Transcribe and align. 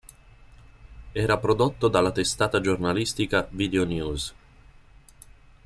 Era 1.13 1.37
prodotto 1.39 1.87
dalla 1.87 2.11
testata 2.11 2.59
giornalistica 2.59 3.47
Videonews. 3.51 4.33